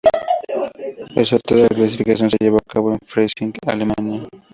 El 1.15 1.27
sorteo 1.27 1.57
de 1.57 1.61
la 1.63 1.67
clasificación 1.69 2.31
se 2.31 2.37
llevo 2.39 2.57
a 2.57 2.67
cabo 2.73 2.91
en 2.91 2.97
Freising, 3.05 3.53
Alemania. 3.67 4.27